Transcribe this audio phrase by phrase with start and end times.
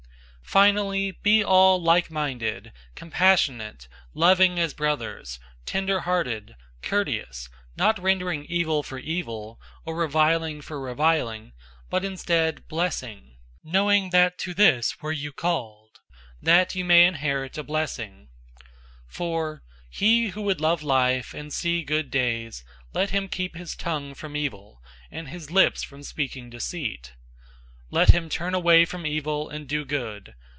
[0.51, 8.45] 003:008 Finally, be all like minded, compassionate, loving as brothers, tenderhearted, courteous, 003:009 not rendering
[8.49, 11.53] evil for evil, or reviling for reviling;
[11.89, 15.99] but instead blessing; knowing that to this were you called,
[16.41, 18.27] that you may inherit a blessing.
[18.59, 18.67] 003:010
[19.07, 24.13] For, "He who would love life, and see good days, let him keep his tongue
[24.13, 27.13] from evil, and his lips from speaking deceit.
[27.93, 30.33] 003:011 Let him turn away from evil, and do good.